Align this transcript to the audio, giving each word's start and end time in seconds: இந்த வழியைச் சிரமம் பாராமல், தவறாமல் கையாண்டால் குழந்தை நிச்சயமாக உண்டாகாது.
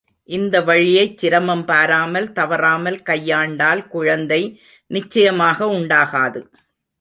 இந்த 0.29 0.61
வழியைச் 0.61 1.17
சிரமம் 1.17 1.63
பாராமல், 1.65 2.27
தவறாமல் 2.31 2.97
கையாண்டால் 3.09 3.83
குழந்தை 3.87 4.41
நிச்சயமாக 4.91 5.65
உண்டாகாது. 5.79 6.41